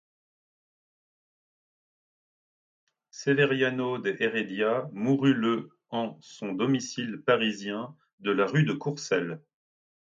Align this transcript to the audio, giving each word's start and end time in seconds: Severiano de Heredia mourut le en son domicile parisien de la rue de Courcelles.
Severiano 3.11 3.99
de 3.99 4.15
Heredia 4.19 4.89
mourut 4.93 5.35
le 5.35 5.69
en 5.91 6.17
son 6.21 6.53
domicile 6.53 7.21
parisien 7.23 7.95
de 8.19 8.31
la 8.31 8.47
rue 8.47 8.63
de 8.63 8.73
Courcelles. 8.73 9.39